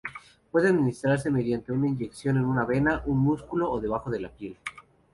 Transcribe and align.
Puede 0.51 0.69
administrarse 0.69 1.29
mediante 1.29 1.71
inyección 1.75 2.37
en 2.37 2.45
una 2.45 2.65
vena, 2.65 3.03
un 3.05 3.19
músculo 3.19 3.69
o 3.71 3.79
debajo 3.79 4.09
de 4.09 4.19
la 4.21 4.29
piel. 4.29 4.57